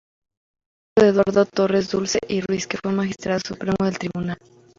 Es 0.97 1.03
hijo 1.03 1.05
de 1.05 1.09
Eduardo 1.21 1.45
Torres-Dulce 1.45 2.17
y 2.27 2.41
Ruíz, 2.41 2.65
que 2.65 2.79
fue 2.81 2.91
magistrado 2.91 3.39
del 3.47 3.99
Tribunal 3.99 4.39
Supremo. 4.41 4.61